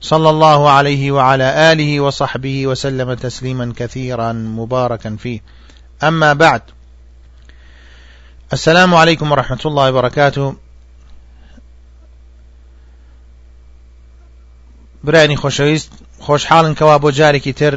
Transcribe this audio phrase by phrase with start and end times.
[0.00, 5.40] صلى الله عليه وعلى آله وصحبه وسلم تسليما كثيرا مباركا فيه
[6.02, 6.62] أما بعد
[8.52, 10.54] السلام عليكم ورحمة الله وبركاته
[15.04, 15.90] برانی خۆشەویست
[16.26, 17.74] خۆشحاڵن کەوا بۆ جارێکی تر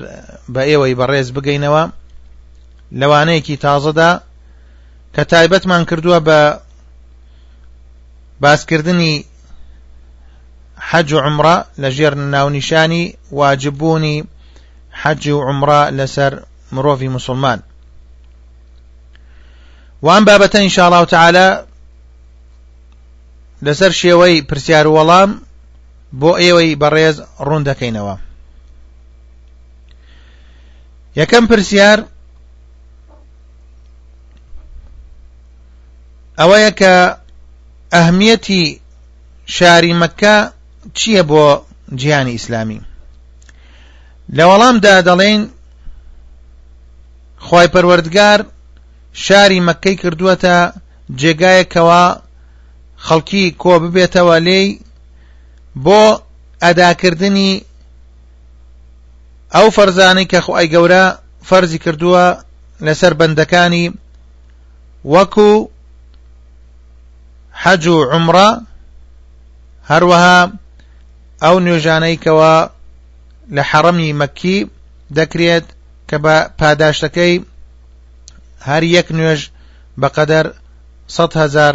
[0.54, 1.90] بە ئێوەی بەڕێز بگەینەوە
[3.60, 4.22] تازدا
[5.18, 6.58] تازەدا من كردوا ب باس
[8.42, 9.26] باسکردنی
[10.92, 13.04] حج و عمره لەژێر ناونیشانی
[13.40, 14.18] واجبوني
[15.02, 16.34] حج و عمره لەسەر
[16.76, 17.60] مرۆڤی مسلمان
[20.04, 20.24] وان
[20.76, 21.64] شاء الله تعالى
[23.62, 25.42] لسر شيوي برسيار ولام
[26.14, 28.16] بو ايوي بريز روندا كينوا
[31.16, 32.06] يا كم برسيار
[36.80, 37.18] کە
[37.94, 38.82] اهميتي
[39.46, 40.54] شاري مكه
[40.98, 41.44] چییە بۆ
[42.00, 42.80] جیانی ئیسلامی
[44.38, 45.42] لە وەڵامدا دەڵێن
[47.46, 48.40] خی پەروەردگار
[49.24, 50.56] شاری مەکەی کردووەتە
[51.20, 52.04] جێگایەکەوە
[53.06, 54.68] خەڵکی کۆ ببێتەوە لێی
[55.86, 56.02] بۆ
[56.64, 57.52] ئەداکردنی
[59.56, 61.04] ئەو فەرزانەی کە خۆی گەورە
[61.50, 62.26] فەرزی کردووە
[62.86, 63.86] لەسەر بەندەکانی
[65.14, 65.52] وەکو
[67.62, 68.50] حەج و عمرە
[69.90, 70.40] هەروەها
[71.46, 72.54] ئەو نوێژانەیکەوە
[73.56, 74.58] لە حەڕەمی مەکی
[75.18, 75.66] دەکرێت
[76.10, 77.34] کە بە پاداشتەکەی
[78.70, 79.42] هەر یەک نوێژ
[80.02, 80.46] بەقەدەر
[81.44, 81.74] هزار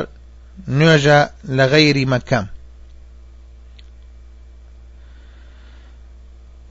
[0.78, 1.20] نوێژە
[1.56, 2.46] لە غەیری مەکەم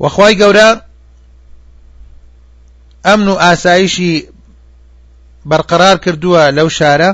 [0.01, 0.69] وەخوای گەورە
[3.05, 4.13] ئەمن و ئاسایشی
[5.49, 7.11] بەرقەرار کردووە لەو شارە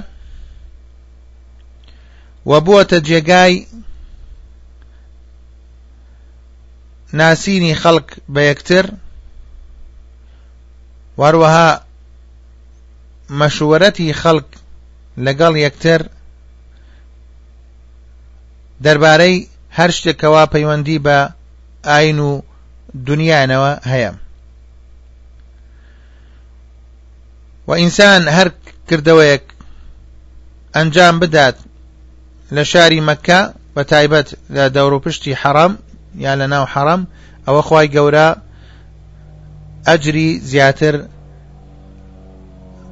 [2.49, 3.53] و بووەتە جێگای
[7.19, 8.85] ناسینی خەڵک بە یەکتر
[11.19, 11.69] وەروەها
[13.39, 14.49] مەشورەتی خەڵک
[15.25, 16.01] لەگەڵ یەکتر
[18.83, 21.17] دەربارەی هەر شتێکەوە پەیوەندی بە
[21.89, 22.31] ئاین و
[23.07, 24.11] دنیانەوە هەیە
[27.67, 28.47] و ئینسان هەر
[28.89, 29.45] کردەوەیەک
[30.75, 31.57] ئەنجام بدات
[32.55, 33.41] لە شاری مەکە
[33.75, 35.73] بە تایبەت لە دەوروپشتی حەرام
[36.15, 37.01] یا لە ناو حەرەم
[37.47, 38.27] ئەوە خی گەورە
[39.87, 40.95] ئەجری زیاتر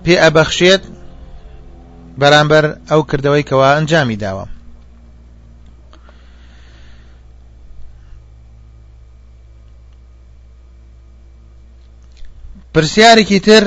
[0.04, 0.84] پێ ئەبەخشێت
[2.20, 4.46] بەرامبەر ئەو کردەوەی کەوا ئەنجامی داوە
[12.74, 13.64] پرسیارێکی تر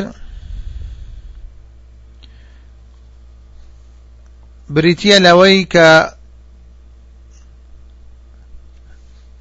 [4.74, 5.88] بریتە لەوەی کە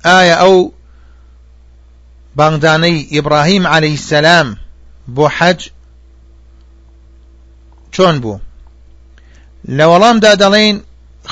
[0.05, 0.71] ئایا ئەو
[2.37, 4.47] بانگدانەی ئیبراهیم عليه السلام
[5.15, 5.59] بۆ حەج
[7.93, 8.39] چۆن بوو
[9.77, 10.75] لە وەڵامدا دەڵێن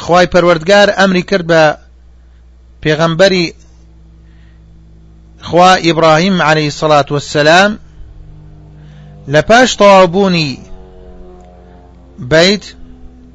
[0.03, 1.63] خی پەروەردگار ئەمری کرد بە
[2.83, 3.45] پێغەمبەری
[5.47, 7.71] خوا ئیبراهیم عليه سڵات وسلام
[9.33, 10.49] لە پاش تەوابوونی
[12.31, 12.63] بیت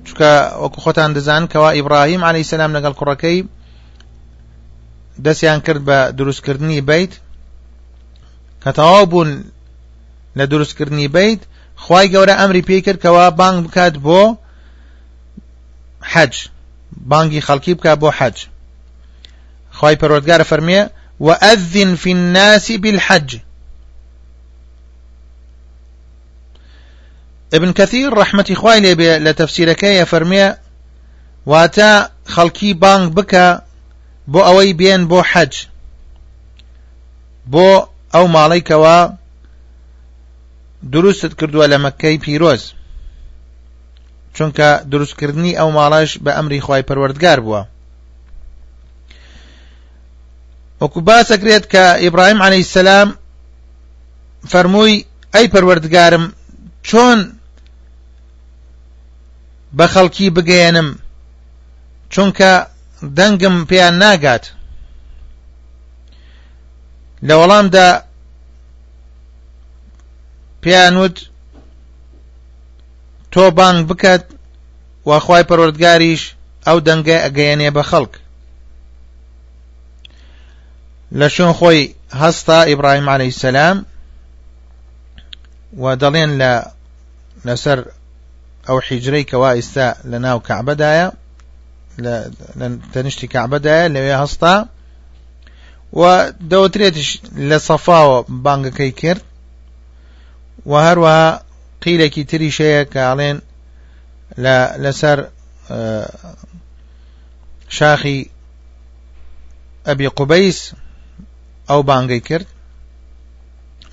[0.06, 3.38] چکە وەکو خۆتان دەزان کەوا ئیبراهیم عليه سلام لەگەڵ کوڕەکەی
[5.22, 7.10] دەستیان کرد بە دروستکردنی بیت
[8.64, 9.44] کە تەواو بوون
[10.36, 11.40] لە دروستکردنی بیت
[11.76, 14.36] خی گەورە ئەمری پێی کرد کەوا بانگ بکات بۆ
[16.02, 16.48] حەج
[17.06, 18.46] بانگی خەڵکی بکە بۆ حەج
[19.72, 20.88] خی پەرۆتگارە فەرمیە
[21.20, 23.36] وأذن في الناس بالحج
[27.52, 30.54] ابن كثير رحمة إخواني لتفسيرك يا فرمي
[31.46, 33.63] واتا خلقي بانك بكا
[34.32, 35.52] بۆ ئەوەی بێن بۆ حەج
[37.52, 37.68] بۆ
[38.14, 38.98] ئەو ماڵێکەوە
[40.92, 42.62] دروستت کردووە لە مەکەی پیرۆز
[44.36, 47.62] چونکە دروستکردنی ئەو ماڵەش بە ئەمری خی پەروەردگار بووە
[50.80, 53.08] وەکو باسەکرێت کە ئیبراهیم عليه السلام
[54.50, 55.04] فەرمووی
[55.34, 56.24] ئەی پەروەردگارم
[56.88, 57.18] چۆن
[59.76, 60.88] بە خەڵکی بگەێنم
[62.12, 62.52] چونکە
[63.16, 64.44] دەنگم پێیان ناگات
[67.26, 67.88] لە وەڵامدا
[70.62, 71.16] پیانوت
[73.32, 74.24] تۆ بانگ بکات
[75.08, 76.22] واخوای پەروەردگاریش
[76.66, 78.12] ئەو دەنگە ئەگەیەنێ بە خەڵک
[81.18, 81.80] لە شوێن خۆی
[82.22, 83.76] هەستا ئیبراهیم عليه السلام
[85.82, 86.52] و دەڵێن لە
[87.46, 87.78] لەسەر
[88.68, 91.08] ئەو حیجرەی کەوا ئێستا لە ناو کەعبەدایە
[91.98, 94.68] لا لن اللي هي لو يهصتا
[95.92, 99.18] ودو تريتش لصفاو بانغ كي كير
[100.66, 101.42] وهروها
[101.82, 103.40] قيل كي تري شيك علين
[104.36, 105.28] لا لسر
[105.70, 106.12] آه،
[107.68, 108.26] شاخي
[109.86, 110.72] أبي قبيس
[111.70, 112.46] أو بانغي كرت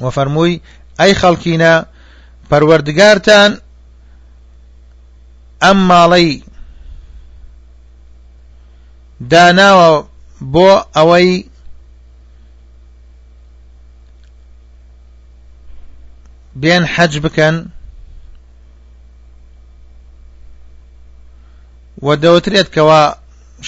[0.01, 0.61] وفرموي
[1.01, 1.85] أي خلقينا
[2.51, 3.59] پروردگارتان
[5.63, 6.43] أما لي
[9.29, 9.89] داناوە
[10.53, 11.31] بۆ ئەوەی
[16.61, 17.57] بێن حەج بکەن
[22.05, 23.01] و دەوترێت کەوا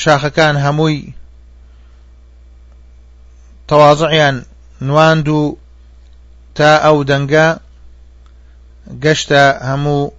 [0.01, 1.11] شاخەکان هەمووی
[3.69, 4.35] تەواازعیان
[4.88, 5.41] نواند و
[6.57, 7.47] تا ئەو دەنگە
[9.03, 10.11] گەشتە هەموو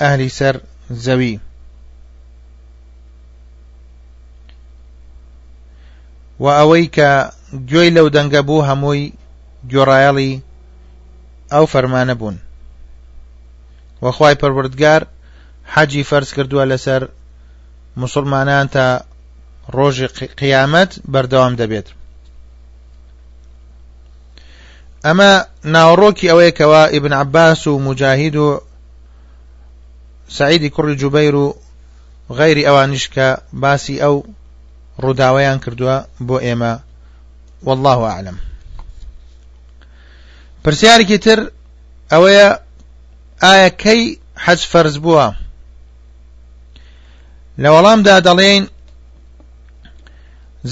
[0.00, 0.56] ئەهلی سەر
[1.04, 1.36] زەوی
[6.40, 7.10] و ئەوەی کە
[7.70, 9.12] گوێی لەو دەنگە بوو هەمووی
[9.72, 10.32] گۆڕایەڵی
[11.52, 12.36] ئەو فەرمانە بوون
[14.04, 15.02] وەخوای پەروردگار
[15.74, 17.02] حەجی فەرز کردووە لەسەر
[18.02, 18.86] مسلمانان تا
[19.76, 20.08] ڕۆژی
[20.40, 21.88] قیامەت بەردەوام دەبێت
[25.06, 25.32] ئەمە
[25.74, 28.48] ناوڕۆکی ئەوەیەکەوە ئیبن عباس و مجاهید و
[30.36, 31.46] سعیدی کوڕی جوبەیر و
[32.38, 33.28] غەیری ئەوانیش کە
[33.62, 34.16] باسی ئەو
[35.02, 35.96] ڕووداوەیان کردووە
[36.26, 36.72] بۆ ئێمە
[37.66, 38.36] والله عالم
[40.64, 41.40] پرسیارێکی تر
[42.12, 42.48] ئەوەیە
[43.42, 44.02] ئایا کەی
[44.44, 45.26] حەج فەرز بووە
[47.62, 48.64] لە وەڵامدا دەڵێن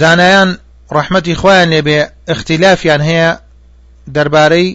[0.01, 0.51] زانایان
[0.97, 2.01] ڕەحمەتی خۆیان لێبێ
[2.33, 3.31] اختلافیان هەیە
[4.15, 4.69] دەربارەی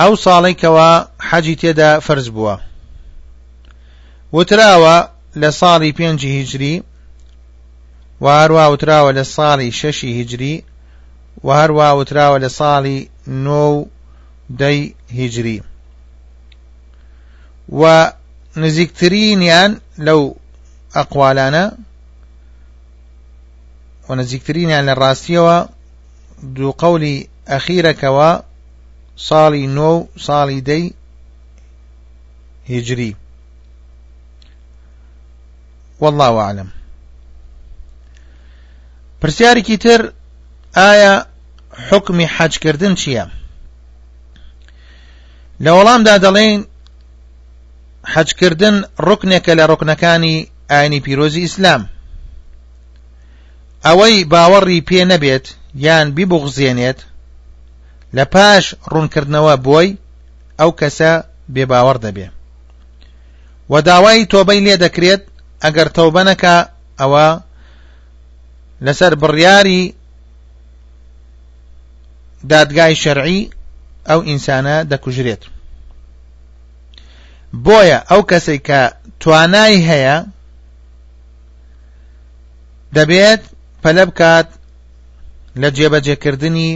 [0.00, 0.88] ئەو ساڵێکەوە
[1.28, 2.54] حەجی تێدا فەرز بووە
[4.36, 4.96] وتراوە
[5.42, 6.74] لە ساڵی پێنجی هیجری
[8.22, 10.54] وهروا لصالي لە هجري شەشی هیجری
[11.44, 12.98] و هەروە وتراوە لە ساڵی
[13.44, 13.66] نۆ
[14.60, 14.78] دەی
[15.18, 15.58] هیجری
[17.72, 18.12] و
[18.62, 20.36] نزیکترینیان لەو
[20.96, 21.64] ئەقوالانە
[24.08, 25.68] و صالي لە ڕاستیەوە
[26.42, 26.74] دوو
[32.68, 33.16] هجري
[36.00, 36.68] والله أعلم
[39.22, 40.12] پرسیارێکی تر
[40.82, 41.14] ئایا
[41.90, 43.24] حکمی حەجکردن چییە
[45.64, 46.58] لە وەڵامدا دەڵێن
[48.14, 48.76] حەجکردن
[49.08, 50.36] ڕکنێکە لە ڕکنەکانی
[50.70, 51.82] ئاینی پیرۆزی ئیسلام
[53.86, 55.46] ئەوەی باوەڕی پێ نەبێت
[55.84, 56.98] یان بیبغزێنێت
[58.16, 59.88] لە پاش ڕوونکردنەوە بۆی
[60.60, 61.12] ئەو کەسە
[61.54, 62.28] بێباوەڕ دەبێ
[63.70, 65.22] و داوای تۆبەی لێ دەکرێت
[65.64, 66.56] ئەگەر تەوبەنەکە
[67.00, 67.28] ئەوە
[68.86, 69.80] لەسەر بڕیاری
[72.50, 73.40] دادگای شەرعی
[74.08, 75.42] ئەو ئینسانە دەکوژرێت
[77.64, 78.80] بۆیە ئەو کەسی کە
[79.20, 80.16] توانای هەیە
[82.96, 83.42] دەبێت
[83.82, 84.48] پەلە بکات
[85.60, 86.72] لە جێبەجێکردنی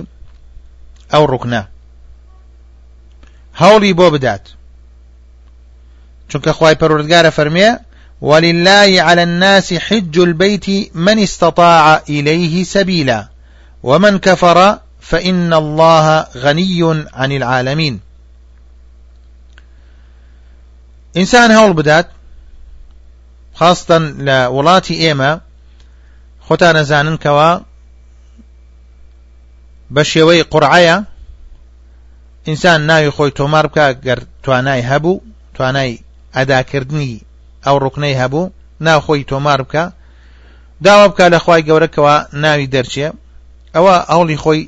[1.12, 1.62] ئەو ڕوکنە
[3.60, 4.44] هەوڵی بۆ بدات
[6.30, 7.70] چونکە خی پەروردگارە فەرمێ
[8.22, 13.28] ولله على الناس حج البيت من استطاع إليه سبيلا
[13.82, 18.00] ومن كفر فإن الله غني عن العالمين
[21.16, 22.08] إنسان هول بدات
[23.54, 25.40] خاصة لولاتي إيما
[26.48, 27.58] ختان زانن كوا
[29.90, 31.04] بشيوي قرعية
[32.48, 35.20] إنسان ئینسان خوي تومار بكا توانا گەر توانا هەبوو
[35.54, 35.98] توانای
[37.66, 38.50] ئەو ڕوکنەی هەبوو
[38.86, 39.84] ناوخۆی تۆمار بکە
[40.86, 43.08] داوا بکە لە خی گەورەکەەوە ناوی دەرچێ
[43.74, 44.60] ئەوە ئەوڵی خۆی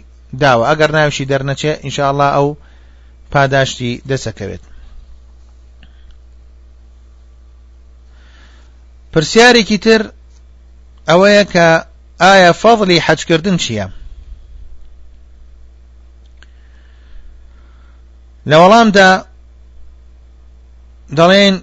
[0.43, 2.49] داوە ئەگەر ناویشی دەرنەچێ ئینشاءله ئەو
[3.33, 4.63] پاداشتی دەسەکەوێت
[9.13, 10.03] پرسیارێکی تر
[11.09, 11.67] ئەوەیە کە
[12.23, 13.87] ئایا فەضلی حەجکردن چییە؟
[18.51, 19.11] لە وەڵامدا
[21.19, 21.57] دەڵێن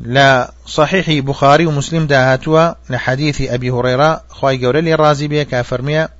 [0.00, 6.10] لا صحيح بخاري ومسلم داهاتوا لحديث أبي هريرة خواهي قولي للرازي بيه كافرمية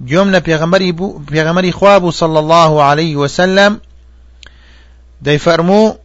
[0.00, 3.80] جملة بيغمري, بيغمري خوابو صلى الله عليه وسلم
[5.22, 5.98] دي فرمو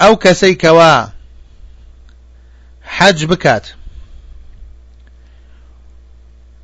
[0.00, 1.06] أو كسي كوا
[2.84, 3.68] حج بكات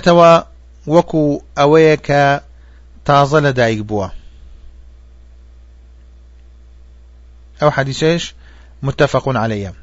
[0.00, 0.46] دەکات
[0.86, 2.40] وكو اويكا
[3.04, 4.08] تازل دايك بوا
[7.62, 8.34] او حديث ايش
[8.82, 9.78] متفق بووە ئەو حەدیسێش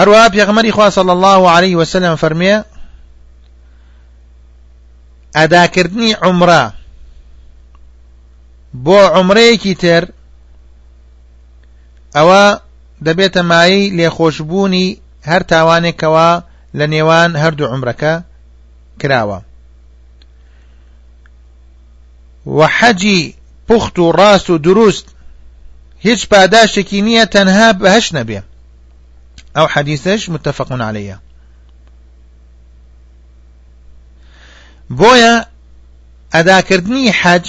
[0.00, 2.64] متفقون عليه صلى الله عليه وسلم فرميه
[5.40, 6.62] ئەداکردنی عمرە
[8.84, 10.02] بۆ عمرەیەکی تر
[12.16, 12.44] ئەوە
[13.06, 14.88] دەبێتە مایی لێخۆشببوونی
[15.30, 16.30] هەر تاوانێکەوە
[16.78, 18.14] لە نێوان هەردوو عمرەکە
[19.00, 19.38] کراوە
[22.56, 23.20] وە حەجی
[23.68, 25.06] پوخت و ڕاست و دروست
[26.06, 28.40] هیچ پاداشتێکی نییە تەنها بەهش نەبێ
[29.56, 31.18] ئەو حەدیسەش متتەفقون عليهەیە
[35.00, 35.34] بۆیە
[36.34, 37.44] ئەداکردنی حەج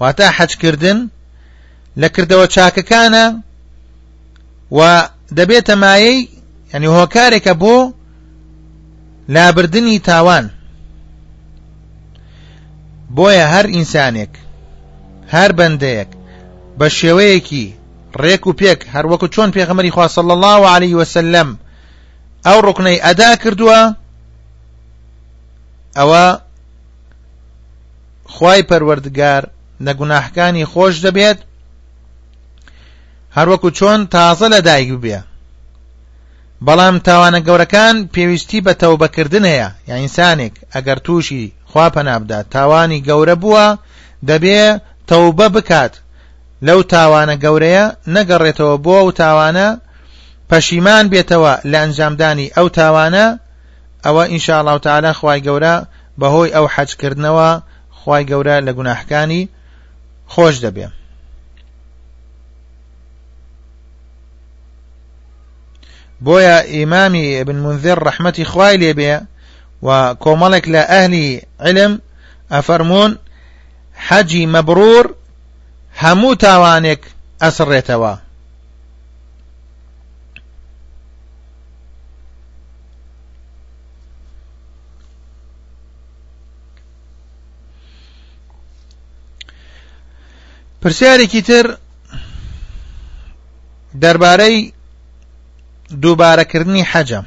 [0.00, 0.98] واتە حەجکردن
[2.00, 3.26] لە کردەوە چاکەکانە
[4.76, 4.80] و
[5.36, 6.18] دەبێتە مایەی
[6.74, 7.76] ینی هۆکارێکە بۆ
[9.34, 10.46] لابردنی تاوان
[13.16, 14.32] بۆیە هەر ئینسانێک
[15.34, 16.10] هەر بەندەیەک
[16.78, 17.66] بە شێوەیەکی
[18.22, 21.48] ڕێک و پێک هەروەکو چۆن پێغەمەری خواصل الله عليه وسلم
[22.46, 23.80] ئەو ڕکنەی ئەدا کردووە
[25.98, 26.26] ئەوە
[28.34, 29.42] خی پەروەردگار
[29.84, 31.38] لە گوناحکانی خۆش دەبێت
[33.36, 35.20] هەروەکو چۆن تازە لە دایک بێ
[36.66, 43.36] بەڵام تاوانە گەورەکان پێویستی بە تەوبەکردن هەیە یا ئینسانێک ئەگەر تووشی خوا پەنابدات تاوانی گەورە
[43.42, 43.66] بووە
[44.28, 44.60] دەبێ
[45.10, 45.94] تەوبە بکات
[46.66, 49.68] لەو تاوانە گەورەیە نەگەڕێتەوە بۆ ئەو تاوانە
[50.50, 53.26] پەشیمان بێتەوە لە ئەنجامدانی ئەو تاوانە
[54.06, 54.24] ئەوە
[54.60, 55.74] الله تعالى خوای گەورە
[56.20, 57.50] بەهۆی ئەو حەجکردنەوە
[57.98, 59.48] خوای گەورە لە گوناحکانی
[60.32, 60.86] خۆش دبي
[66.20, 69.14] بويا امامي ابن منذر رحمتي خوای لێبێ
[69.82, 69.88] و
[70.66, 72.00] لا اهلي علم
[72.50, 73.18] افرمون
[74.08, 75.04] حەجی مبرور
[76.02, 77.00] هەموو تاوانێک
[77.42, 78.14] ئەسڕێتەوە
[90.84, 91.76] پرسیارێکی تر
[94.02, 94.72] دەربارەی
[96.02, 97.20] دووبارەکردنی حەجە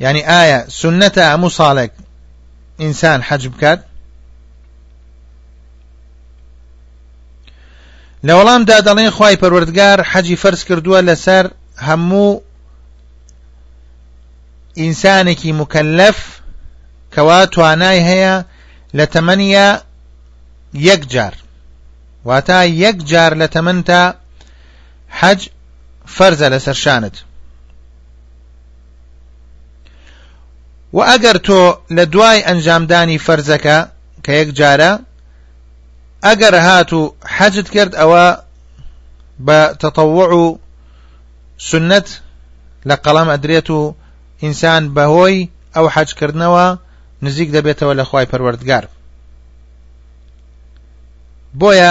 [0.00, 1.90] ینی ئایا سنەتە هەموو ساڵێک
[2.80, 3.80] ئینسان حەج بکات
[8.26, 11.44] لە وەڵامدا دەڵێن خی پەروەردگار حەجی فەرز کردووە لەسەر
[11.88, 12.40] هەموو
[14.80, 16.18] ئینسانێکی مکەلف
[17.14, 18.34] کەوا توانای هەیە
[18.98, 19.68] لە تەمەنیە
[20.72, 21.34] یەک جار
[22.26, 24.14] واتە یەک جار لە تەمەن تا
[25.20, 25.40] حەج
[26.16, 27.14] فەرزە لەسەر شانت
[30.92, 31.62] و ئەگەر تۆ
[31.96, 33.78] لە دوای ئەنجامدانی فەرزەکە
[34.24, 34.92] کە یەک جارە
[36.26, 37.02] ئەگەر هات و
[37.36, 38.26] حەجت کرد ئەوە
[39.46, 40.58] بە تەتەوع و
[41.68, 42.08] سنەت
[42.88, 43.94] لە قەڵام ئەدرێت و
[44.42, 46.66] ئینسان بەهۆی ئەو حەجکردنەوە
[47.24, 48.84] نزیک دەبێتەوە لە خی پەروەردگار
[51.60, 51.90] بۆیە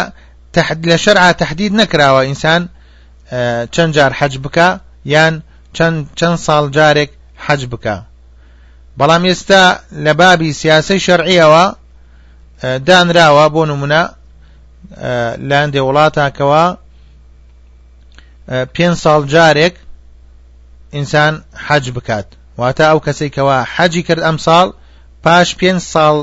[0.91, 2.61] لە شەرع تهدید نەکراوە ئینسان
[3.75, 4.67] چەند جار حەج بکە
[5.13, 5.33] یان
[6.17, 7.11] چەند ساڵ جارێک
[7.45, 7.95] حەج بکە
[8.97, 9.63] بەڵام ئێستا
[10.05, 11.65] لە بابی سیاسی شەرعیەوە
[12.87, 14.03] دانراوە بۆ نمونە
[15.49, 16.63] لاندێ وڵاتاکەوە
[18.75, 19.75] پێ ساڵ جارێک
[20.95, 21.33] ئینسان
[21.67, 22.27] حەج بکات
[22.59, 24.67] واتە ئەو کەسێکەوە حەجی کرد ئەم ساڵ
[25.23, 26.15] پاش پێ ساڵ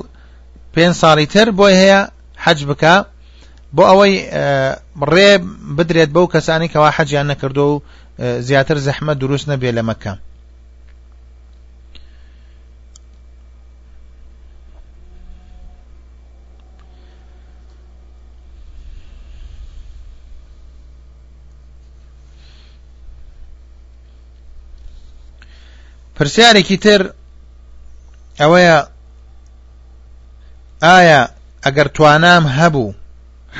[0.74, 2.00] پێ ساڵی تر بۆی هەیە
[2.44, 2.94] حەج بکە
[3.76, 4.14] بۆ ئەوەی
[5.14, 5.30] ڕێ
[5.76, 7.82] بدرێت بەو کەسانی کەوا حەجیان نەکردو و
[8.46, 10.12] زیاتر زەحمە دروست نەبێ لە مەکە
[26.16, 27.00] پرسیارێکی تر
[28.40, 28.76] ئەوەیە
[30.86, 31.22] ئایا
[31.64, 32.92] ئەگەر توانام هەبوو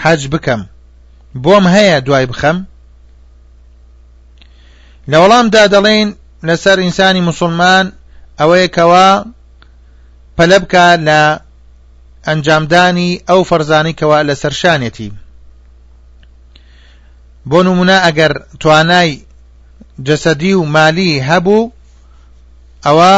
[0.02, 0.62] حەج بکەم
[1.44, 2.58] بۆم هەیە دوای بخەم
[5.10, 6.08] لە وەڵامدا دەڵێن
[6.48, 7.86] لەسەر ئینسانی مسلمان
[8.40, 9.08] ئەوەیەکەوە
[10.36, 11.20] پەلە بکە لە
[12.26, 15.10] ئەنجامدانی ئەو فەرزانیکەوە لە سەرشانێتی
[17.50, 19.10] بۆ نمونە ئەگەر توانای
[20.06, 21.72] جەسەدی و مالی هەبوو
[22.86, 23.12] ئەوە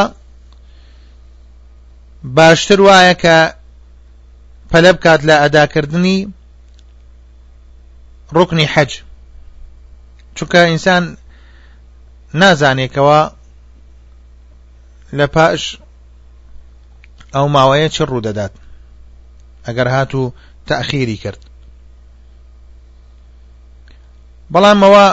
[2.36, 3.36] باشتر وایە کە
[4.72, 6.18] پەلە بکات لە ئەداکردنی
[8.34, 8.90] ڕکنی حەج
[10.36, 11.02] چونکە ئینسان
[12.40, 13.20] نازانێکەوە
[15.18, 15.60] لە پاش
[17.34, 18.52] ئەو ماوەیە چ ڕوودەدات
[19.66, 20.34] ئەگەر هاتوو
[20.68, 21.40] تەخیری کرد
[24.52, 25.06] بەڵامەوە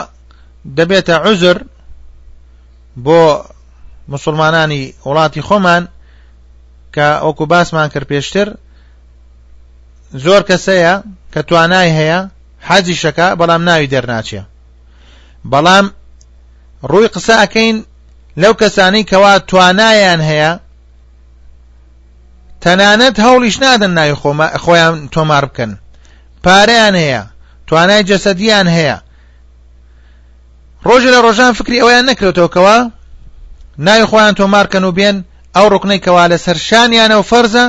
[0.76, 1.58] دەبێتە عزر
[3.04, 3.20] بۆ
[4.12, 5.82] مسلمانانی وڵاتی خۆمان
[6.94, 8.48] کە ئۆکو باسمان کرد پێشتر
[10.24, 10.94] زۆر کەسەیە
[11.32, 12.20] کە توانای هەیە
[12.68, 14.42] حەجی شەکە بەڵام ناوی دەرناچێ
[15.52, 15.86] بەڵام
[16.90, 17.76] ڕووی قسە ئەەکەین
[18.42, 20.52] لەو کەسانەی کەوا توانایان هەیە
[22.62, 24.14] تەنانەت هەوڵیش نادەن ناوی
[24.64, 25.72] خۆیان تۆمار بکەن
[26.44, 27.22] پارەیان هەیە
[27.68, 28.96] توانای جەسەدیان هەیە
[30.86, 32.76] ڕۆژە لە ڕۆژان فکری ئەویان نەکرێتەوەکەوە
[33.86, 35.16] ناوی خۆیان تۆمارکەن و بێن
[35.56, 37.66] ئەو ڕکنەی کەوا لە سەرشانیانە و فەرزە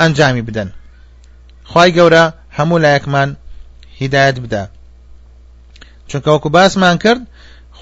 [0.00, 0.68] ئەنجامی بدەن
[1.72, 2.24] خی گەورە
[2.58, 3.30] هەموو لایەکمان
[4.00, 4.68] هدايت بدا
[6.12, 6.48] چونکە وەکو
[6.80, 7.22] مان کرد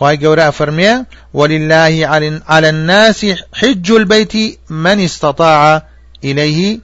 [0.01, 1.05] خی قورا فرميا
[1.35, 2.07] ولله
[2.49, 3.25] على الناس
[3.61, 5.83] حج البيت من استطاع
[6.25, 6.79] إليه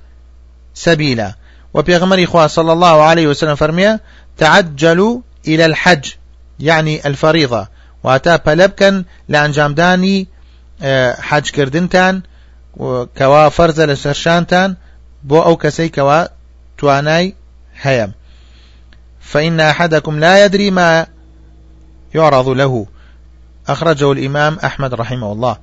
[0.75, 1.35] سبيلا
[1.75, 4.01] وبيغمري خواه صلى الله عليه وسلم فرميا
[4.39, 6.13] تعجلوا إلى الحج
[6.61, 7.69] يعني الفريضة
[8.05, 10.27] واتا بلبكن لان جامداني
[11.21, 12.23] حج كردنتان
[13.19, 14.77] كوا فرز لسرشانتان
[15.23, 16.25] بو أو كسي كوا
[16.79, 17.35] تواناي
[17.81, 18.13] هيم
[19.29, 21.07] فإن أحدكم لا يدري ما
[22.15, 22.87] يعرض له
[23.69, 25.57] أخرجه الإمام أحمد رحمه الله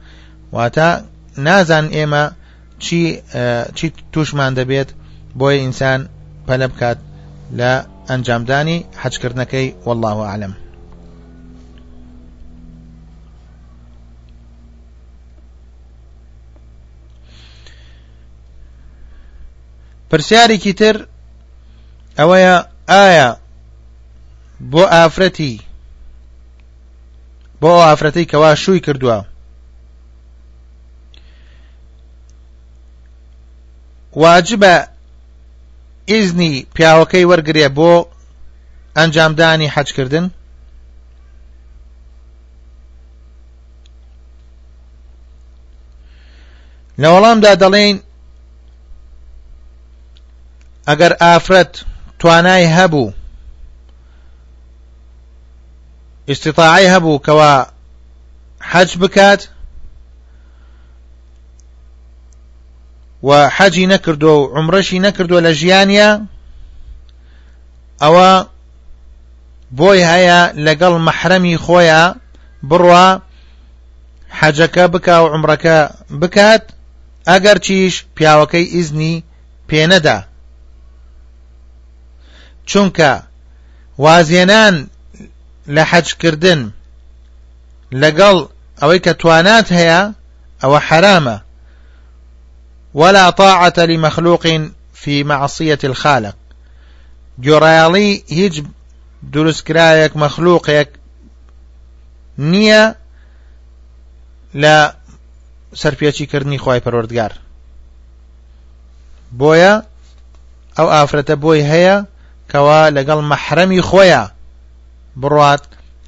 [0.52, 1.06] واتا
[1.38, 2.32] نازن إما
[2.80, 4.88] چی آه، چی توشمان دەبێت
[5.40, 6.10] بۆیە ئینسان
[6.48, 6.98] پەلە بکات
[7.58, 10.56] لە ئەنجامدانی حەجکردنەکەی والله عالم
[20.12, 21.08] پرسیارێکی تر
[22.20, 23.36] ئەوەیە ئایا
[24.62, 25.62] بۆ ئافرەتی
[27.62, 29.18] بۆ ئافرەتی کەوا شووی کردووە
[34.16, 34.76] واجبە
[36.12, 37.92] ئیزنی پیاوەکەی وەرگێ بۆ
[38.98, 40.26] ئەنجامدانی حەجکردن
[47.02, 47.96] لە وەڵامدا دەڵێن
[50.90, 51.74] ئەگەر ئافرەت
[52.20, 53.08] توانای هەبوو
[56.32, 57.54] ئستطاعی هەبوو کەوا
[58.72, 59.42] حەج بکات
[63.28, 66.10] و حەجی نەکردو و عمرەشی نەکردو لە ژیانە
[68.02, 68.32] ئەوە
[69.78, 72.04] بۆی هەیە لەگەڵ مەحرەمی خۆیە
[72.70, 73.08] بڕوا
[74.40, 75.78] حەجەکە بک و عمرەکە
[76.22, 76.64] بکات
[77.30, 79.24] ئەگەر چیش پیاوەکەی ئیزنی
[79.70, 80.18] پێنەدا
[82.70, 83.12] چونکە
[84.04, 84.76] وازێنان
[85.74, 86.62] لە حەجکردن
[88.02, 88.36] لەگەڵ
[88.82, 90.02] ئەوەی کە توانات هەیە
[90.62, 91.38] ئەوە حرامە
[92.96, 94.44] ولا طاعة لمخلوق
[94.94, 96.36] في معصية الخالق
[97.46, 98.64] گۆڕایاڵی هیچ
[99.34, 100.90] دروستکرایەک مەخلووقێک
[102.40, 102.96] نییە
[104.62, 104.94] لە
[105.82, 107.32] سەرپێکیکردنی خی پەرۆردگار
[109.40, 109.74] بۆیە
[110.78, 111.98] ئەو ئافرەتە بۆی هەیە
[112.52, 114.24] کەوا لەگەڵ مەحرەمی خۆیە
[115.22, 115.64] بڕات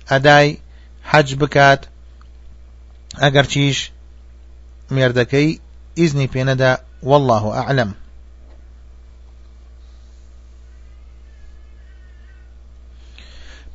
[0.10, 0.48] ئەدای
[1.12, 1.82] حەج بکات
[3.22, 3.78] ئەگەر چیش
[4.96, 5.50] مێردەکەی
[6.00, 6.72] ئیزنی پێنەدا
[7.10, 7.92] والله ئەعلم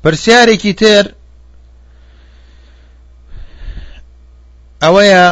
[0.03, 1.05] پرسیارێکی تر
[4.83, 5.25] ئەوەیە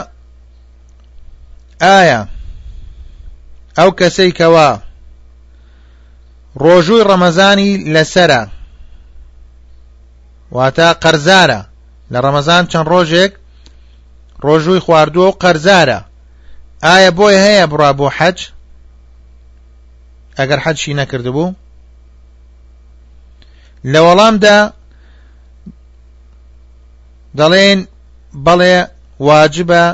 [1.85, 2.21] ئایا
[3.79, 4.71] ئەو کەسەی کەوا
[6.65, 8.43] ڕۆژووی ڕەمەزانی لەسرە
[10.57, 11.61] واتە قەرزارە
[12.13, 13.33] لە ڕەمەزان چەند ڕۆژێک
[14.45, 15.99] ڕۆژووی خواردووە و قەرزارە
[16.87, 18.39] ئایا بۆی هەیە بڕا بۆ حەج
[20.39, 21.55] ئەگەر حەجشی نەکردبوو
[23.93, 24.59] لە وەڵامدا
[27.39, 27.81] دەڵێن
[28.47, 28.77] بەڵێ
[29.27, 29.85] واجبە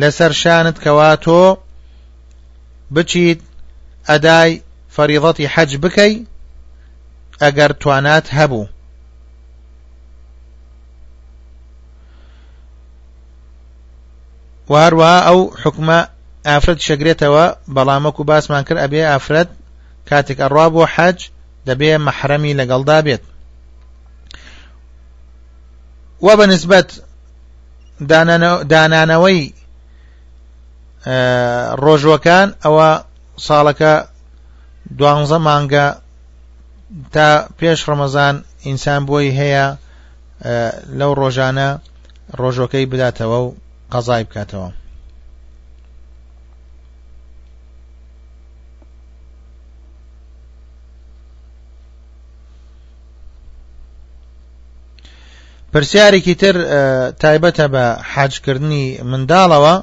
[0.00, 1.40] لەسەر شانت کەوا تۆ
[2.94, 3.40] بچیت
[4.08, 4.52] ئەدای
[4.94, 6.14] فەریڵەتی حەج بکەی
[7.42, 8.66] ئەگەر توانات هەبوو
[14.70, 15.98] وهروە ئەو حکومە
[16.48, 19.50] ئافرەت شەگرێتەوە بەڵامەک و باسمان کرد ئەبێ ئافرەت
[20.08, 21.18] کاتێک ئەڕوا بۆ حەج
[21.68, 23.22] دەبێ مەحرەمی لەگەڵدا بێت
[26.24, 26.88] وە بە نسبەت
[28.72, 29.40] دانانەوەی
[31.84, 32.88] ڕۆژوەکان ئەوە
[33.46, 33.94] ساڵەکە
[34.98, 35.86] دوانزە مانگە
[37.14, 38.34] تا پێش ڕەمەزان
[38.66, 39.66] ئینسان بۆی هەیە
[40.98, 41.68] لەو ڕۆژانە
[42.40, 43.46] ڕۆژەکەی بداتەوە و
[43.94, 44.70] قەزای بکاتەوە
[55.72, 56.54] پرسیارێکی تر
[57.22, 59.74] تایبەتە بە حاجکردنی منداڵەوە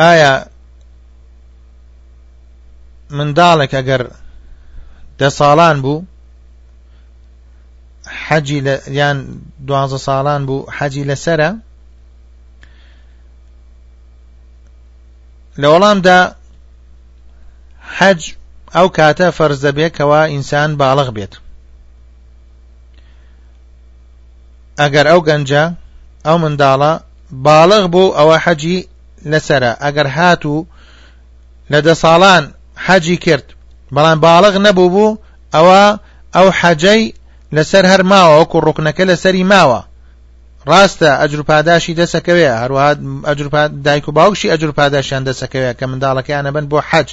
[0.00, 0.34] ئایا
[3.16, 4.02] منداڵێک ئەگەر
[5.20, 6.04] دە ساڵان بوو
[8.26, 8.58] حەجی
[9.00, 9.16] یان
[9.68, 11.50] دوازە ساڵان بوو حەجی لەسرە
[15.60, 16.16] لە وەڵامدا
[17.98, 18.20] حەج
[18.74, 21.32] ئەو کاتە فەرز دەبێتەوە ئینسان باڵغ بێت
[24.80, 25.64] ئەگەر ئەو گەنجە
[26.26, 26.92] ئەو منداڵە
[27.46, 28.78] باڵغ بوو ئەوە حەجی
[29.30, 30.56] لەسرە ئەگەر هات و
[31.72, 32.44] لە دە ساڵان
[32.86, 33.46] حەجی کرد
[33.94, 35.18] بەڵام باڵغ نەبوو بوو
[35.54, 35.82] ئەوە
[36.34, 37.02] ئەو حەجەی
[37.56, 39.80] لەسەر هەر ماوە وەکو ڕوکنەکە لەسەری ماوە
[40.70, 42.88] ڕاستە ئەجروپاداشی دەسەکەوێ هەروە
[43.86, 47.08] دایک و باوکشی ئەجروپاداشیان دەسەکەوێ کە منداڵەکەیانە بن بۆ حەج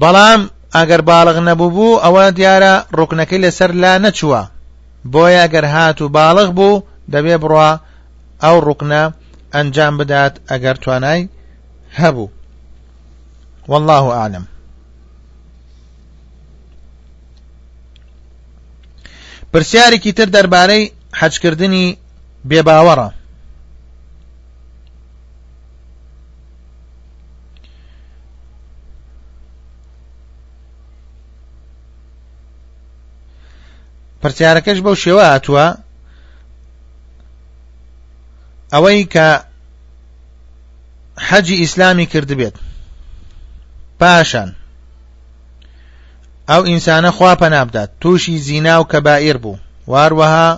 [0.00, 0.40] بەڵام
[0.76, 4.42] ئەگەر باڵغ نەبوو بوو ئەوە دیارە ڕوکنەکەی لەسەر لا نەچووە
[5.12, 7.70] بۆیە ئەگەر هات و باڵغ بوو دەبێ بڕە
[8.44, 9.02] ئەو ڕوکنە
[9.54, 11.28] ئەنجام بدات ئەگەر توانای
[12.00, 12.28] هەبوو
[13.70, 14.44] والله عالم
[19.52, 20.84] پرسیارێکی تر دەربارەی
[21.20, 21.88] حەجکردنی
[22.48, 23.08] بێباوەڕە
[34.22, 35.66] پرسیارەکەش بەو شێوە هاتووە
[38.72, 39.28] ئەوەی کە
[41.28, 42.54] حەجی ئیسلامی کردبێت
[44.00, 44.50] پاشان
[46.50, 49.58] ئەو ئینسانە خوا پەنابدات تووشی زینا و کەبائیر بوو
[49.92, 50.48] واروەها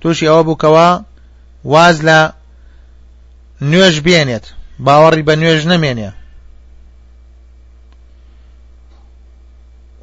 [0.00, 0.88] تووشی ئەوە بووکەوە
[1.64, 2.20] واز لە
[3.70, 4.44] نوێژ بێنێت
[4.84, 6.10] باوەڕی بە نوێژ نەمێنێ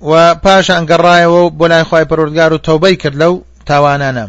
[0.09, 3.33] و پاش ئەنگەڕایەوە بۆ لای خی پەرۆردگار و تەوبەی کرد لەو
[3.69, 4.25] تاوانانە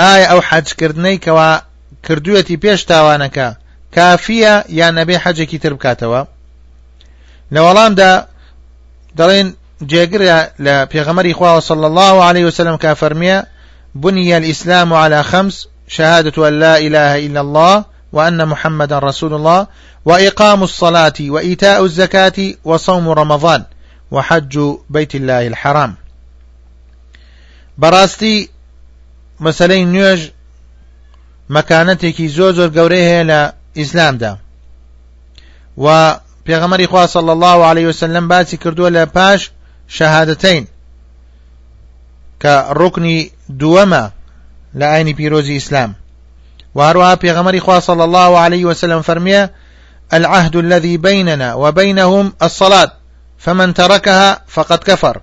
[0.00, 1.50] ئایا ئەو حەجکردنەی کەوا
[2.06, 3.48] کردوەتی پێش تاوانەکە
[3.96, 6.20] کافیە یان نەبێ حەجێکی تر بکاتەوە
[7.54, 8.12] لە وەڵامدا
[9.18, 9.48] دەڵێن
[9.90, 13.38] جێگرە لە پێغەمەری خواوە صلى الله عليه وسلم کا فەرمیە
[14.02, 15.56] بني الإسلام على خمس
[15.88, 19.66] شهادة أن لا إله إلا الله وأن محمدا رسول الله
[20.04, 23.64] وإقام الصلاة وإيتاء الزكاة وصوم رمضان
[24.10, 24.58] وحج
[24.90, 25.94] بيت الله الحرام
[27.78, 28.48] براستي
[29.40, 30.28] مەسلەی نيوج
[31.50, 34.38] مكانتك زۆ زۆر إلى هەیە دا
[35.76, 36.14] و
[36.48, 39.50] پێغەمەری خوا صلی الله عليه وسلم باسی کردووە لە پاش
[39.88, 40.64] شەهادەتەین
[42.42, 43.30] کە ڕوکنی
[44.74, 45.94] لأيني بيروزي إسلام
[46.76, 49.48] ئیسلام في غمري خوا صلى الله عليه وسلم فرمي
[50.12, 52.92] العهد الذي بيننا وبينهم الصلاة
[53.38, 55.20] فمن تركها فقد كفر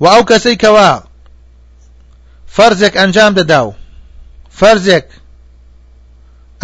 [0.00, 0.98] وأو كسي كوا
[2.46, 3.74] فرزك أنجام دداو
[4.50, 5.08] فرزك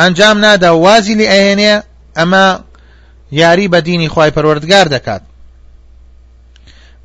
[0.00, 1.82] أنجام نادا وازي لأيني
[2.18, 2.64] أما
[3.32, 5.22] ياري بديني خواي پروردگار دكات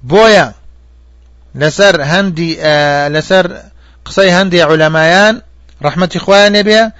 [0.03, 0.53] بويا
[1.55, 3.57] لسر هندي آه لسر
[4.05, 5.41] قصي هندي علمايان
[5.81, 6.91] رحمة إخوان نبيا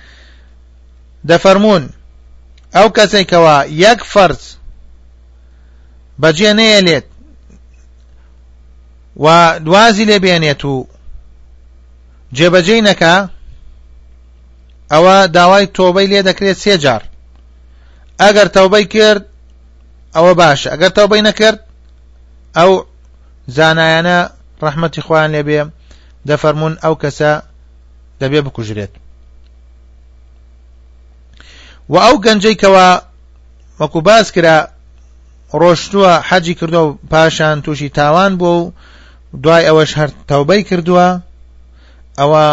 [1.23, 1.89] دفرمون
[2.75, 4.57] أو كسي كوا يك فرز
[6.17, 7.05] بجي نيلت
[9.15, 10.85] ودوازي لبيانيتو
[12.38, 13.13] جێبەجێی نەکە
[14.93, 17.03] ئەوە داوای تۆبەی لێ دەکرێت سێجار
[18.21, 19.23] ئەگەر تەوبەی کرد
[20.15, 21.59] ئەوە باشە ئەگەر تەوبەی نەکرد
[22.57, 22.85] ئەو
[23.47, 24.29] زانایانە
[24.65, 25.62] ڕەحمەتی خوان لێبێ
[26.30, 27.32] دەفەرمونون ئەو کەسە
[28.22, 28.93] دەبێ بکوژرێت
[31.91, 32.88] و ئەو گەنجەی کەوە
[33.80, 34.58] وەکو باس کرا
[35.62, 38.62] ڕۆشتووە حەجی کردو و پاشان تووشی تاوان بوو
[39.34, 41.08] و دوای ئەوەش هەر تەوبەی کردووە
[42.19, 42.45] ئەوە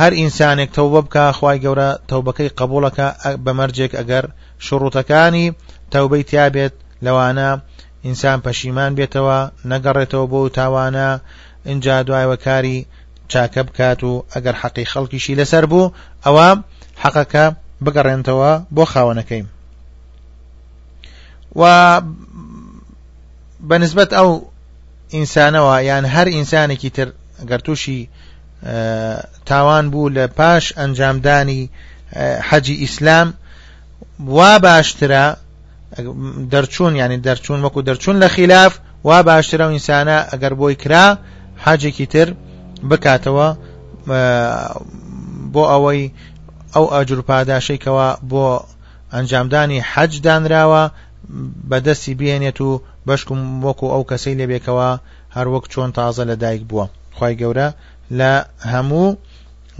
[0.00, 3.06] هەر ئینسانێک تەوبە بکە خی گەورە تەوبەکەی قبولەکە
[3.44, 4.24] بەمەرجێک ئەگەر
[4.66, 5.46] شڕوتەکانی
[5.92, 7.50] تەوبەی تیابێت لەوانە
[8.06, 9.38] ئینسان پەشیمان بێتەوە
[9.70, 11.10] نەگەڕێتەوە بۆ تاوانە
[11.70, 12.78] اینجا دوایەوە کاری
[13.32, 15.92] چاکە بکات و ئەگەر حەقی خەڵکیشی لەسەر بوو
[16.24, 16.48] ئەوە
[17.02, 17.44] حەقەکە
[17.84, 19.46] بگەڕێنتەوە بۆ خاوەنەکەیم
[21.60, 21.62] و
[23.68, 24.30] بەنسبەت ئەو
[25.14, 27.08] ئینسانەوە یان هەر ئینسانێکی تر
[27.50, 28.00] گەرتوشی
[29.48, 31.62] تاوان بوو لە پاش ئەنجامدانی
[32.48, 33.28] حەجی ئیسلام
[34.36, 35.26] وا باشترە
[36.52, 38.72] دەرچوون ینی دەرچوون وەکو دەرچوون لە خلاف
[39.08, 41.06] وا باشترە و ئینسانە ئەگەر بۆی کرا
[41.64, 42.28] حاجێکی تر
[42.90, 43.48] بکاتەوە
[45.52, 46.02] بۆ ئەوەی
[46.74, 48.44] ئەو ئاجروپاداشێکەوە بۆ
[49.14, 50.84] ئەنجامدانی حەج دانراوە
[51.70, 52.70] بەدەستی بێنێت و
[53.08, 54.88] بەشکم وەکو ئەو کەسەی لێبێکەوە
[55.36, 56.86] هەروەک چۆن تازە لە دایک بووە
[57.18, 57.68] خی گەورە
[58.18, 58.32] لە
[58.72, 59.08] هەموو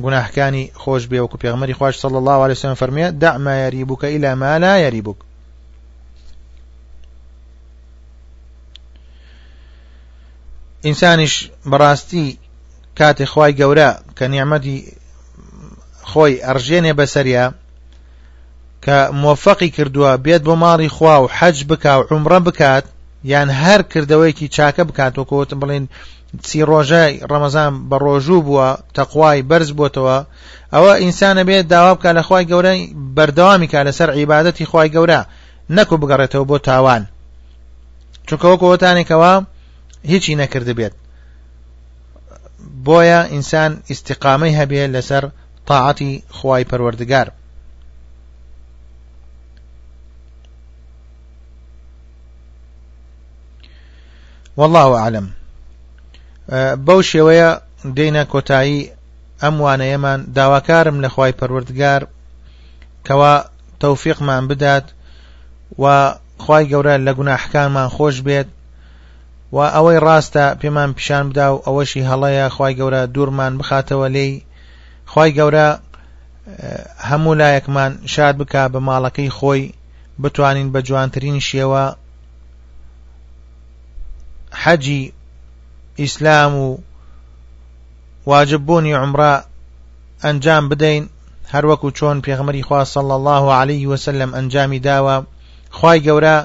[0.05, 4.59] گوناحکانی خۆش بێ وەکو پێغمەری خوش سەڵ الله عليه وسلم فەرمێ دعما يريبك إلى ما
[4.65, 5.19] لا يريبك
[10.87, 11.35] ئینسانیش
[11.71, 12.25] بەڕاستی
[12.99, 14.79] کاتێ خی گەورە کە نیعممەدی
[16.11, 17.45] خۆی ئەرژێنێ بەسەریە
[18.85, 22.85] کە مۆفەقی کردووە بێت بۆ ماڵی خوا و حەج بک و عمرە بکات
[23.33, 25.85] یان هەر کردەوەیکی چاکە بکاتۆکەوتم بڵێن
[26.49, 30.17] سی ڕۆژای ڕەمەزان بە ڕۆژوو بووە تەخوای بەرز بووتەوە
[30.75, 32.73] ئەوە ئینسانە بێت داوا بکە لە خی گەورە
[33.17, 35.21] بەردەوامی کا لەسەر عیباەتی خی گەورە
[35.77, 37.03] نەکو بگەڕێتەوە بۆ تاوان
[38.29, 39.33] چونکەوە کۆتانێکەوە
[40.07, 40.95] هیچی نەکرد بێت
[42.87, 45.25] بۆیە ئینسان ئیسیقامەی هەبێ لەسەر
[45.69, 47.29] تاعاتی خوای پەروەردگار
[54.59, 55.27] والله عالم
[56.87, 57.51] بەو شێوەیە
[57.97, 58.91] دێنە کۆتایی
[59.43, 62.03] ئەم وانەیەمان داواکارم لە خوای پەروەردگار
[63.07, 63.35] کەوا
[63.81, 64.87] تەوفیقمان بدات
[65.83, 65.85] و
[66.45, 68.49] خی گەورە لە گوناحکانمان خۆش بێت
[69.53, 74.33] و ئەوەی ڕاستە پێمان پیشان بدا و ئەوەشی هەڵەیە خی گەورە دوورمان بخاتەوە لێی
[75.13, 75.69] خی گەورە
[77.11, 79.63] هەموو لایەکمان شاد بک بە ماڵەکەی خۆی
[80.23, 81.85] بتوانین بە جوانترین شێوە
[84.63, 85.03] حەجی
[86.01, 86.79] ئیسلام و
[88.31, 89.35] واجببوونی عمرە
[90.25, 91.05] ئەنجام بدەین
[91.55, 95.17] هەروەکو چۆن پێغمەری خوا سەڵ الله عليه وسلم ئەنجامی داوە
[95.79, 96.37] خی گەورە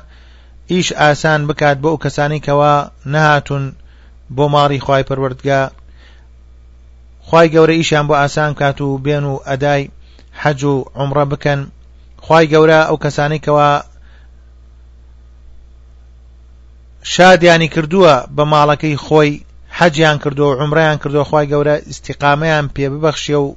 [0.75, 2.73] ئیش ئاسان بکات بۆ ئەو کەسانی کەوا
[3.13, 3.63] نەهاتون
[4.35, 5.61] بۆ ماڵی خی پەروەردگا
[7.29, 9.83] خی گەورە ئیشیان بۆ ئاسان کات و بێن و ئەدای
[10.41, 11.59] حەج و عمڕە بکەن
[12.25, 13.71] خی گەورە ئەو کەسانی کەوا
[17.13, 19.31] شادیانی کردووە بە ماڵەکەی خۆی
[19.77, 23.55] حەجیان کردو و عمرەیان کردو خی گەورە استیقامەیان پێ ببەخشیە و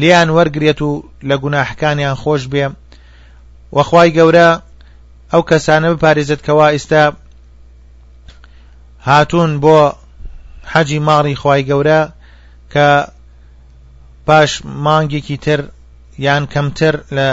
[0.00, 0.92] لیان وەرگێت و
[1.28, 2.64] لە گوناحکانیان خۆش بێ
[3.76, 4.48] وەخوای گەورە
[5.34, 7.02] ئەو کەسانە بپارێزت کەوا ئێستا
[9.08, 9.78] هاتوون بۆ
[10.72, 12.00] حەجی ماڕی خی گەورە
[12.72, 12.88] کە
[14.26, 14.50] پاش
[14.86, 15.60] مانگێکی تر
[16.26, 17.28] یان کەمتر لە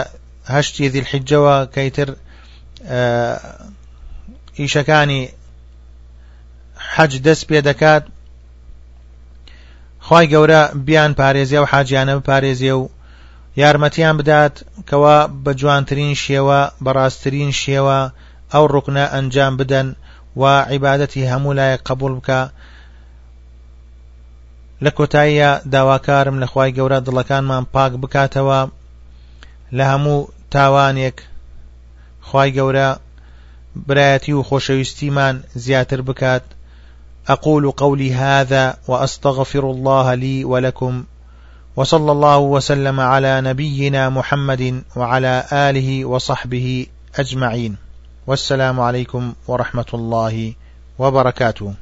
[0.54, 2.10] هەشتی دیلحیجەوە کەیتر
[4.60, 5.22] ئیشەکانی
[6.94, 8.04] حەج دەست پێ دەکات
[10.08, 12.84] خی گەورە بیان پارێزیە و حاجیانە پارێزیە و
[13.60, 14.56] یارمەتیان بدات
[14.90, 17.98] کەوا بە جوانترین شێوە بەڕاستترین شێوە
[18.54, 19.88] ئەو ڕوکنە ئەنجام بدەن
[20.42, 22.42] و عیباەتی هەموو لایە قبول بکە
[24.84, 28.62] لە کۆتاییە داواکارم لە خی گەورە دڵەکانمان پاک بکاتەوە
[29.78, 30.20] لە هەموو
[30.54, 31.18] تاوانێک
[32.30, 32.90] خی گەورە
[33.88, 36.44] برایەتی و خۆشەویستیمان زیاتر بکات
[37.34, 40.94] أقول قولي هذا وأستغفر الله لي ولكم
[41.76, 47.76] وصلى الله وسلم على نبينا محمد وعلى آله وصحبه أجمعين
[48.28, 50.54] والسلام عليكم ورحمة الله
[51.00, 51.74] وبركاته